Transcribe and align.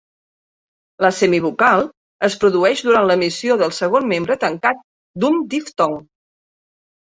La 1.05 1.11
semivocal 1.17 1.83
es 2.29 2.37
produeix 2.45 2.81
durant 2.89 3.07
l'emissió 3.11 3.59
del 3.65 3.75
segon 3.83 4.09
membre 4.15 4.41
tancat 4.47 4.83
d'un 5.27 5.41
diftong. 5.55 5.97